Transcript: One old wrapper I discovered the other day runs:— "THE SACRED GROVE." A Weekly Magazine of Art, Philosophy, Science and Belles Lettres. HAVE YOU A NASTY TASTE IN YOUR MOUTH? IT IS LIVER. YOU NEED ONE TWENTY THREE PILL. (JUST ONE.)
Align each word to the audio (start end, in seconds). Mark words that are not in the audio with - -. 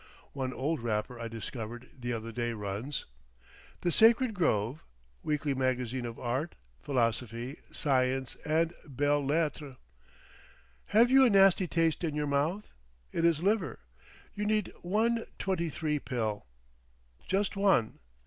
One 0.33 0.51
old 0.51 0.79
wrapper 0.79 1.19
I 1.19 1.27
discovered 1.27 1.91
the 1.99 2.11
other 2.11 2.31
day 2.31 2.53
runs:— 2.53 3.05
"THE 3.81 3.91
SACRED 3.91 4.33
GROVE." 4.33 4.77
A 4.77 5.27
Weekly 5.27 5.53
Magazine 5.53 6.07
of 6.07 6.17
Art, 6.17 6.55
Philosophy, 6.81 7.57
Science 7.71 8.35
and 8.43 8.73
Belles 8.83 9.29
Lettres. 9.29 9.75
HAVE 10.87 11.11
YOU 11.11 11.23
A 11.23 11.29
NASTY 11.29 11.67
TASTE 11.67 12.03
IN 12.05 12.15
YOUR 12.15 12.25
MOUTH? 12.25 12.71
IT 13.13 13.25
IS 13.25 13.43
LIVER. 13.43 13.77
YOU 14.33 14.45
NEED 14.47 14.73
ONE 14.81 15.27
TWENTY 15.37 15.69
THREE 15.69 15.99
PILL. 15.99 16.47
(JUST 17.27 17.55
ONE.) 17.55 17.99